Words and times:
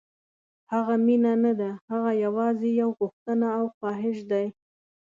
هغه 0.73 0.95
مینه 1.05 1.33
نه 1.43 1.51
ده، 1.59 1.69
هغه 1.91 2.11
یوازې 2.25 2.69
یو 2.81 2.89
غوښتنه 2.99 3.47
او 3.59 3.65
خواهش 3.75 4.17
دی. 4.31 4.45